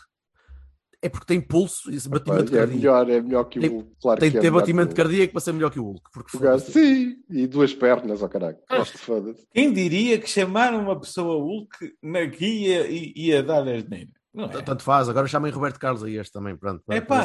[1.02, 2.74] é porque tem pulso e esse batimento é cardíaco.
[2.74, 3.90] melhor, é melhor que o Hulk.
[4.02, 6.10] Claro Tem que de é ter batimento cardíaco para ser melhor que o Hulk.
[6.12, 8.58] Porque O gajo, sim, e duas pernas, ó caralho.
[8.70, 9.46] Gosto de foda-se.
[9.52, 14.08] Quem diria que chamaram uma pessoa Hulk na guia e ia dar a asneira?
[14.32, 14.62] Não é?
[14.62, 16.56] Tanto faz, agora chamem Roberto Carlos a este também.
[16.56, 17.24] Pronto, É pá,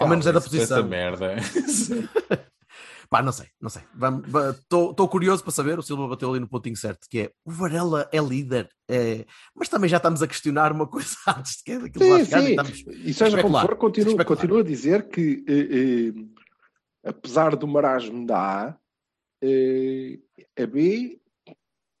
[0.00, 0.78] Ao menos é da com posição.
[0.78, 1.36] essa merda.
[3.14, 3.82] Pá, não sei, não sei.
[4.60, 5.78] Estou curioso para saber.
[5.78, 9.24] O Silva bateu ali no pontinho certo, que é o Varela é líder, é,
[9.54, 12.26] mas também já estamos a questionar uma coisa antes de que aquilo lá Sim, e
[12.26, 12.50] sim.
[12.50, 18.26] estamos- E seja como for, continuo, continuo a dizer que, eh, eh, apesar do marasmo
[18.26, 18.78] da A,
[19.40, 20.18] eh,
[20.60, 21.20] a B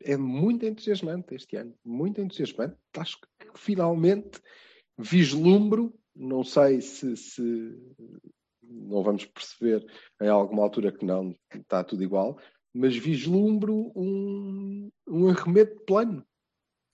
[0.02, 1.72] é muito entusiasmante este ano.
[1.84, 2.74] Muito entusiasmante.
[2.98, 4.40] Acho que finalmente
[4.98, 7.72] vislumbro, não sei se, se
[8.68, 9.84] não vamos perceber
[10.20, 12.38] em alguma altura que não, está tudo igual,
[12.72, 16.26] mas vislumbro um, um arremedo plano.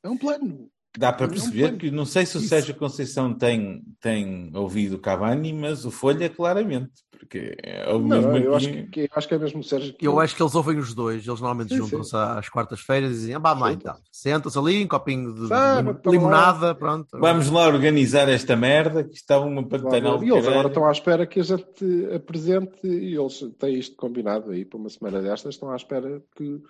[0.02, 0.70] É um plano.
[0.98, 2.48] Dá para perceber que não sei se o Isso.
[2.48, 8.08] Sérgio Conceição tem, tem ouvido o Cavani, mas o Folha claramente, porque é o Não,
[8.08, 8.66] mesmo não, eu, aqui.
[8.66, 9.94] acho que, eu acho que é mesmo o Sérgio.
[9.94, 13.34] que- Eu acho que eles ouvem os dois, eles normalmente juntam-se às quartas-feiras e dizem:
[13.36, 14.20] ah, vamos lá então, Juntam-se.
[14.20, 16.10] senta-se ali, um copinho de, de Sábado, lim- toma lá.
[16.12, 17.06] limonada, pronto.
[17.20, 21.24] Vamos lá organizar esta merda que estava uma pantanal E eles agora estão à espera
[21.24, 25.70] que a gente apresente, e eles têm isto combinado aí para uma semana destas, estão
[25.70, 26.60] à espera que.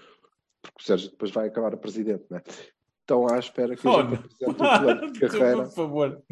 [0.62, 2.42] Porque o Sérgio depois vai acabar a presidente, né?
[3.10, 5.62] Estão à espera que a Oh, gente apresente o plano de carreira.
[5.64, 6.22] Por favor.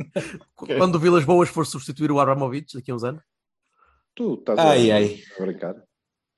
[0.54, 3.20] Quando o Vilas Boas for substituir o Abramovich daqui a uns anos,
[4.14, 5.22] Tu estás Ai, a, ai.
[5.38, 5.74] a brincar.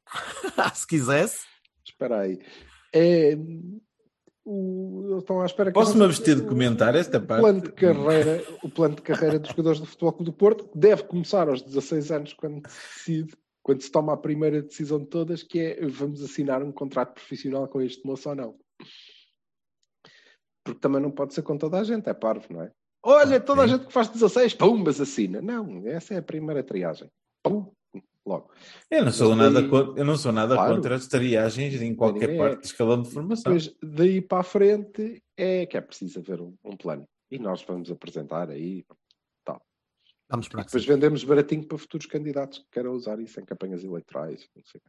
[0.74, 1.44] se quisesse,
[1.84, 2.38] Espera aí.
[2.94, 3.36] É,
[4.44, 7.40] o, estão à espera que a Posso-me gente- abster de comentar esta o parte?
[7.42, 10.78] plano de carreira, o plano de carreira dos jogadores do Futebol Clube do Porto que
[10.78, 15.06] deve começar aos 16 anos quando se decide, quando se toma a primeira decisão de
[15.06, 18.54] todas, que é vamos assinar um contrato profissional com este moço ou não.
[20.70, 22.72] Porque também não pode ser com toda a gente, é parvo, não é?
[23.02, 25.40] Olha, toda a gente que faz 16, pum, mas assina.
[25.40, 27.08] Não, essa é a primeira triagem.
[27.42, 27.72] Pum,
[28.26, 28.50] logo.
[28.90, 30.74] Eu não sou Mas nada, daí- contra, eu não sou nada Claro.
[30.74, 32.60] contra as triagens em qualquer ninguém parte é.
[32.60, 33.52] do escalão de formação.
[33.54, 37.06] Depois, daí para a frente, é que é preciso haver um, um plano.
[37.30, 38.84] E nós vamos apresentar aí.
[40.28, 43.44] vamos esperar E que depois vendemos baratinho para futuros candidatos que queiram usar isso em
[43.46, 44.46] campanhas eleitorais.
[44.54, 44.80] Não sei.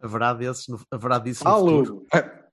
[0.00, 1.84] haverá, desses no, haverá disso no Alô!
[1.84, 2.06] futuro.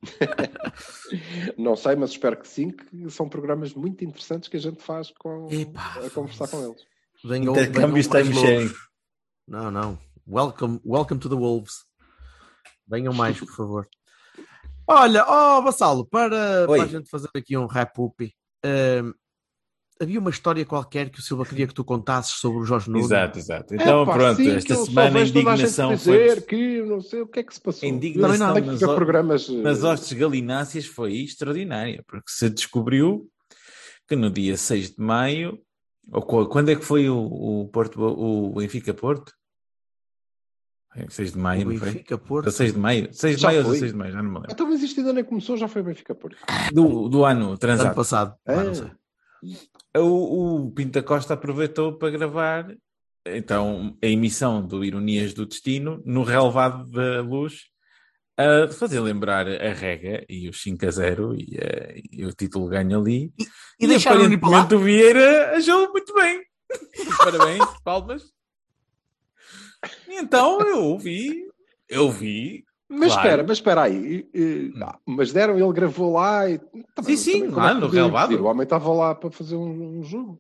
[1.58, 5.12] não sei, mas espero que sim, que são programas muito interessantes que a gente faz
[5.20, 6.82] com, Epá, a conversar com eles.
[7.24, 8.74] Venham- Intercâmbios venham time sharing.
[9.48, 9.98] Não, não.
[10.28, 11.86] Welcome, welcome to the Wolves.
[12.88, 13.88] Venham mais, por favor.
[14.88, 18.32] Olha, ó Vassalo, para, para a gente fazer aqui um rap-up,
[18.64, 19.14] hum,
[20.02, 23.04] havia uma história qualquer que o Silva queria que tu contasses sobre o Jorge Nuno.
[23.06, 23.74] Exato, exato.
[23.76, 26.42] Então, Epá, pronto, sim, esta semana a indignação dizer foi.
[26.42, 27.88] que não sei o que é que se passou.
[27.88, 29.50] A indignação Tem que nas ter ho- programas.
[29.50, 33.30] eh, nas hostes galináceas foi extraordinária, porque se descobriu
[34.08, 35.60] que no dia 6 de maio,
[36.12, 39.32] ou qu- quando é que foi o, o Porto, o Benfica Porto?
[40.98, 41.90] É 6 de maio, O não foi?
[41.92, 42.46] Benfica, Porto.
[42.46, 43.10] 16 de maio?
[43.14, 43.74] 6 de Já maio ou foi.
[43.74, 44.52] 16 de maio, já não me lembro.
[44.52, 46.38] Então, mas isto ainda nem começou, já foi Benfica Porto.
[46.72, 47.96] Do, do ano Ano transado.
[47.96, 48.36] passado.
[48.46, 48.74] Ah, não É.
[48.76, 48.92] sei.
[49.96, 52.76] O, o Pinta Costa aproveitou para gravar
[53.26, 57.66] então a emissão do Ironias do Destino no relevado da luz
[58.38, 62.68] a fazer lembrar a rega e os 5 a 0 e, eh, e o título
[62.68, 63.32] ganho ali.
[63.80, 63.88] E
[64.34, 64.62] ir para lá?
[64.62, 66.44] aparentemente o Vieira achou muito bem.
[67.18, 68.24] Parabéns, palmas.
[70.08, 71.48] E então eu ouvi,
[71.88, 72.66] eu vi.
[72.98, 73.28] Mas Claro.
[73.28, 74.28] espera, mas espera aí.
[74.34, 76.60] e- e- ah, mas deram, ele gravou lá e.
[77.04, 78.36] Sim, sim, lá no relevado.
[78.36, 80.40] O homem estava lá para fazer um, um jogo.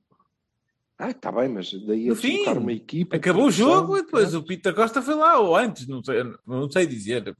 [0.97, 3.17] Ah, está bem, mas daí a No fim, uma equipa.
[3.17, 4.37] Acabou o jogo e depois é.
[4.37, 7.35] o Pinta Costa foi lá, ou antes, não sei, não sei dizer.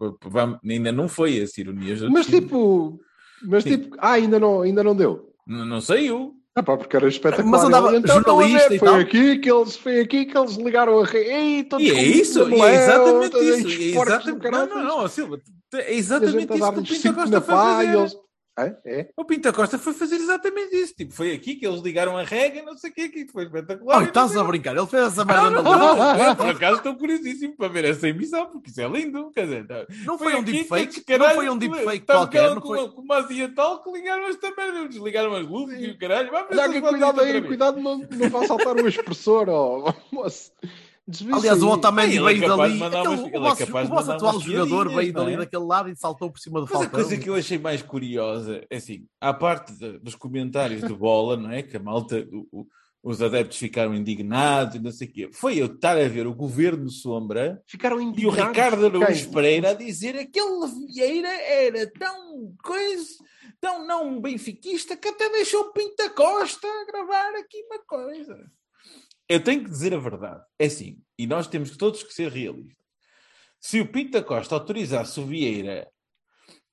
[0.70, 2.02] Ainda não foi esse ironias.
[2.02, 3.00] do Mas tipo,
[3.44, 3.70] mas Sim.
[3.78, 5.30] tipo, ah, ainda não, ainda não deu.
[5.48, 6.34] Não, não saiu.
[6.58, 7.50] Ah, pá, porque era espetacular.
[7.52, 8.98] Mas andava Ele, então, estão a ver, jornalista e foi tal.
[9.00, 11.30] aqui que eles, foi aqui que eles ligaram a rede.
[11.30, 13.68] Ei, todos E é com isso, e é exatamente isso.
[13.68, 15.42] é exatamente, não, não, não, Silva,
[15.74, 17.98] é exatamente isso que o cinco Costa foi fazer.
[17.98, 18.25] eles...
[18.58, 19.10] É, é.
[19.18, 20.94] O Pinta Costa foi fazer exatamente isso.
[20.96, 24.00] Tipo, foi aqui que eles ligaram a rega, não sei o que, que foi espetacular.
[24.00, 24.78] Não estás sei a brincar.
[24.78, 25.98] Ele fez essa Não, merda não, na luz.
[25.98, 29.30] não, eu, por acaso estou curiosíssimo para ver essa emissão, porque isso é lindo.
[29.32, 31.18] Quer dizer, não- Não foi um aqui que deepfake?
[31.18, 32.48] Não foi um deepfake qualquer?
[32.50, 32.90] com- Não foi...
[32.92, 36.32] Com uma asiatal que ligaram esta merda, desligaram as luzes e o caralho.
[36.32, 39.94] Vamos ver cuidado aí, cuidado, não, não vá saltar o expressor, ó.
[40.12, 40.52] Moço,
[41.32, 41.70] Aliás, o.
[41.70, 42.84] Otamendi é veio de dali.
[42.84, 43.40] Aquele- o é
[43.86, 45.38] vosso, o atual jogador veio dali é?
[45.38, 47.00] daquele lado e saltou por cima do Mas a Falcão.
[47.02, 51.38] coisa que eu achei mais curiosa é assim, à parte de- dos comentários de bola,
[51.38, 51.62] não é?
[51.62, 52.68] Que a malta, o- o-
[53.04, 55.30] os adeptos ficaram indignados e não sei o quê.
[55.32, 58.48] Foi eu estar a ver o governo Sombra Ficaram e o indignados.
[58.48, 59.30] Ricardo Araújo?
[59.30, 63.14] Pereira a dizer aquele Vieira era tão coisa,
[63.62, 68.50] tão não benfiquista que até deixou o Pinta Costa a gravar aqui uma coisa.
[69.28, 70.44] Eu tenho que dizer a verdade.
[70.60, 72.76] É assim, e nós temos todos que ser realistas.
[73.60, 75.88] Se o Pinta Costa autorizasse o Vieira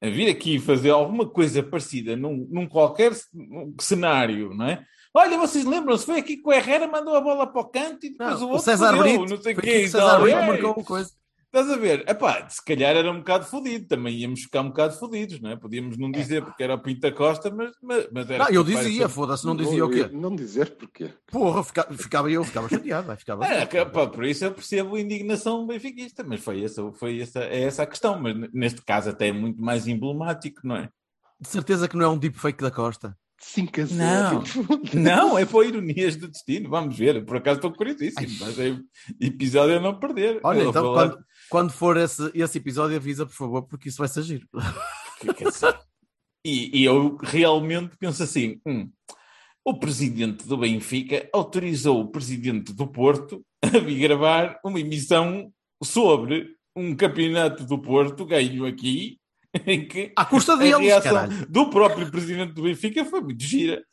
[0.03, 3.13] a vir aqui fazer alguma coisa parecida num, num qualquer
[3.81, 4.85] cenário, não é?
[5.15, 8.11] Olha, vocês lembram-se, foi aqui que o Herrera mandou a bola para o canto e
[8.11, 10.21] depois Não, o o outro César fodeu, Brito, não sei o quê o César.
[10.21, 11.11] Brito Ei, marcou uma coisa.
[11.55, 12.03] Estás a ver?
[12.09, 15.57] Epá, se calhar era um bocado fodido, também íamos ficar um bocado fodidos, não é?
[15.57, 18.45] Podíamos não dizer porque era o Pinta Costa, mas, mas, mas era.
[18.45, 20.09] Não, eu dizia, ser- foda-se, não dizia o quê?
[20.11, 21.11] Não dizer porquê.
[21.31, 23.07] Porra, fica- ficava eu, ficava chateado.
[23.07, 27.21] vai, Ficava É, pá, por isso eu percebo a indignação benfiquista, mas foi essa, foi
[27.21, 28.19] essa, é essa a questão.
[28.19, 30.89] Mas neste caso até é muito mais emblemático, não é?
[31.39, 33.15] De certeza que não é um deepfake da Costa.
[33.45, 33.99] 5 a 0.
[34.95, 35.03] Não.
[35.03, 36.71] Não, é para ironias do destino.
[36.71, 37.25] Vamos ver.
[37.25, 38.29] Por acaso estou curiosíssimo.
[38.39, 38.79] Mas é
[39.21, 40.39] episódio a não perder.
[40.45, 41.19] Olha, Eu então, quando,
[41.53, 44.49] quando for esse, esse episódio, avisa, por favor, porque isso vai ser giro.
[46.43, 48.91] E, e eu realmente penso assim: hum,
[49.63, 55.53] o presidente do Benfica autorizou o presidente do Porto a vir gravar uma emissão
[55.85, 59.21] sobre um campeonato do Porto ganho aqui,
[59.67, 61.47] em que À custa a deles, reação caralho.
[61.51, 63.85] do próprio presidente do Benfica foi muito gira.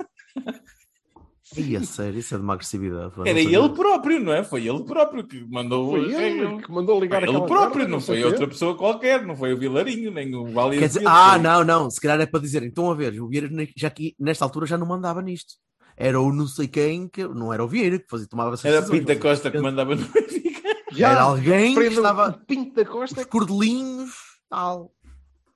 [1.58, 3.12] Ih, a sério, isso é de uma agressividade.
[3.26, 3.58] Era não sabia.
[3.58, 4.44] ele próprio, não é?
[4.44, 5.92] Foi ele próprio que mandou.
[5.92, 9.26] Foi ele que mandou ligar Foi ele próprio, merda, não sei foi outra pessoa qualquer,
[9.26, 10.82] não foi o Vilarinho, nem o Valiente.
[10.82, 13.50] Quer dizer, ah, não, não, se calhar é para dizer, então a ver, o Vieira
[13.76, 15.56] já que nesta altura já não mandava nisto.
[15.98, 18.86] Era o não sei quem que não era o Vieira que fazia, tomava essas Era.
[18.88, 20.70] Pinta Costa que mandava no Benfica.
[20.92, 23.26] Já, Era alguém que estava Pinto da os Costa.
[23.26, 24.12] cordelinhos,
[24.50, 24.94] tal.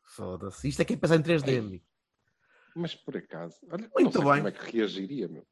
[0.04, 0.68] Foda-se.
[0.68, 1.84] Isto é que é pensar em 3D, amigo.
[2.76, 4.36] Mas por acaso, olha, Muito não sei bem.
[4.38, 5.46] como é que reagiria, meu.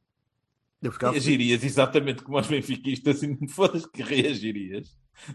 [0.81, 4.89] Eu ficava Reagirias exatamente como aos benfiquistas, assim, não fodas que reagirias.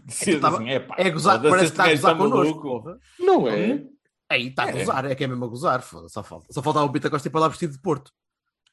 [0.05, 2.99] Dizer tava- assim, é pá, É gozar, parece que está a gajo gozar connosco.
[3.19, 3.85] Não é?
[4.29, 4.71] Aí está a É.
[4.73, 6.51] gozar, é que é mesmo a gozar, foda só falta.
[6.51, 8.11] Só faltava o Pita Costa ir para lá vestido de Porto.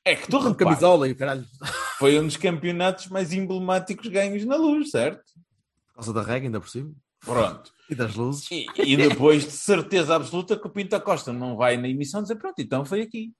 [0.04, 1.44] É que tu Com repara, camisola e o caralho.
[1.98, 5.22] foi um dos campeonatos mais emblemáticos ganhos na luz, certo?
[5.86, 6.92] Por causa da regra, ainda por cima.
[7.20, 7.72] Pronto.
[7.88, 8.50] E das luzes.
[8.50, 12.36] E, e depois de certeza absoluta que o Pinta Costa não vai na emissão dizer
[12.36, 13.34] pronto, então foi aqui.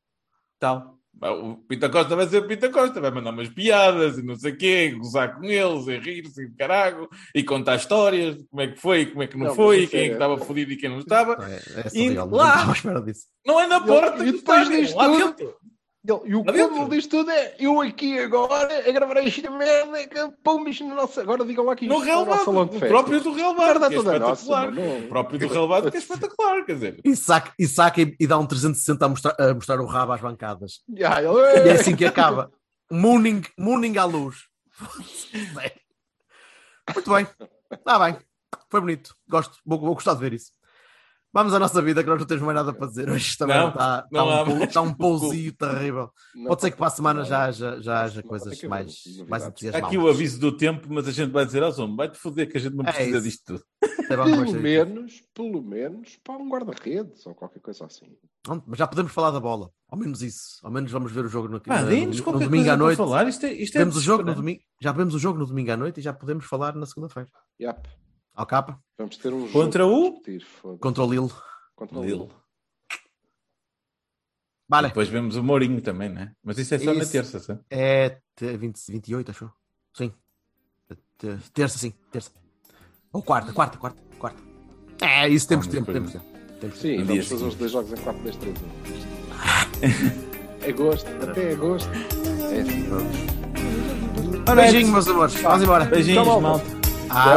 [0.59, 0.99] Tal.
[1.23, 4.53] O Pinta Costa vai ser o Pinta Costa, vai mandar umas piadas e não sei
[4.53, 8.67] o quê, gozar com eles, e rir-se e caralho, e contar histórias de como é
[8.69, 10.37] que foi e como é que não, Não, foi, e quem é que é- estava
[10.39, 11.33] fodido e quem não estava.
[11.51, 12.75] É, é E não lá-
[13.07, 13.27] disso.
[13.47, 15.55] Não é na porta e depois disto lá dentro.
[16.07, 20.19] Ele- E o cúmulo disto tudo é eu aqui agora a gravar esta merda que
[20.43, 21.19] pum, isto no nosso.
[21.19, 22.89] Agora digam lá que No isto é o nosso salão de o festa.
[22.89, 24.69] próprio do relevado, Merda que é nossa, espetacular.
[25.05, 27.01] O próprio do relevado que é espetacular, quer dizer.
[27.03, 30.13] E saca, e, saca e, e dá um 360 a mostrar, a mostrar o rabo
[30.13, 30.83] às bancadas.
[30.95, 32.53] Ya, E ele- é assim que acaba.
[32.93, 34.37] Mooning, mooning à luz.
[36.95, 37.27] Muito bem.
[37.73, 38.17] Está bem.
[38.69, 39.15] Foi bonito.
[39.29, 39.57] Gosto.
[39.65, 40.51] Vou, vou gostar de ver isso.
[41.35, 43.11] Vamos à nossa vida, que nós não temos mais nada para dizer.
[43.11, 44.69] Hoje também Não, está, está, não há um, pou- mais.
[44.69, 46.11] está um pousinho terrível.
[46.35, 49.45] Não, Pode ser que para a semana não, já haja, já haja coisas mais, mais
[49.47, 49.87] entusiasmantes.
[49.89, 52.57] aqui o aviso do tempo, mas a gente vai dizer ao Zoom, vai-te foder que
[52.57, 53.27] a gente não É precisa isso.
[53.27, 53.65] disto tudo.
[54.07, 58.07] Pelo menos, pelo menos, para um guarda-redes ou qualquer coisa assim.
[58.67, 59.71] Mas já podemos falar da bola.
[59.89, 60.61] Ao menos isso.
[60.63, 62.99] Ao menos vamos ver o jogo no, Pá, no- no qualquer domingo à noite.
[62.99, 63.27] falar.
[63.27, 64.61] Isto é, isto é Vemos o jogo no domingo.
[64.81, 67.29] Já vemos o jogo no domingo à noite e já podemos falar na segunda-feira.
[67.59, 67.89] Yep.
[68.35, 70.11] Ao capa, Vamos ter um Contra o?
[70.11, 70.45] discutir,
[70.81, 71.31] contra o Lille.
[71.77, 72.19] Contra o Lille.
[72.19, 72.31] Lille.
[74.69, 74.89] Vale.
[74.89, 76.33] Depois vemos o Mourinho também, né?
[76.43, 77.13] Mas isso é só na Isso.
[77.13, 77.61] terça, sabe?
[77.71, 79.45] É te- 20, 28, acho.
[79.45, 79.51] eu.
[79.97, 80.13] Sim.
[81.19, 81.93] Te- Terça, sim.
[82.11, 82.31] Terça.
[83.13, 84.43] Ou quarta, quarta, quarta, quarta.
[85.01, 86.25] É, isso temos Ah, tempo, temos tempo.
[86.61, 86.77] Temos tempo.
[86.77, 88.59] Sim, No vamos fazer os dois jogos em 4 10 3
[90.69, 91.91] Agosto, até agosto.
[91.93, 92.83] É assim.
[92.89, 94.55] Vamos.
[94.57, 95.35] Beijinho, meus amores.
[95.35, 95.85] Vamos embora.
[95.85, 96.65] Beijinhos, Tchau, malta.
[97.11, 97.37] Ah,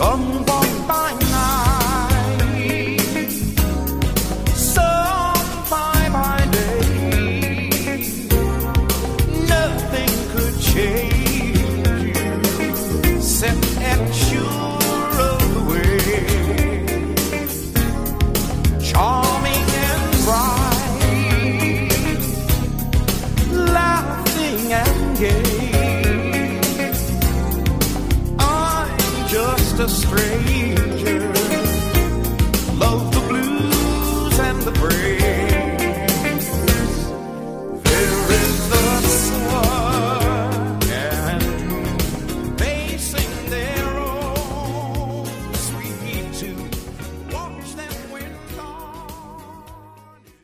[0.00, 0.08] 心
[0.46, 0.59] 花。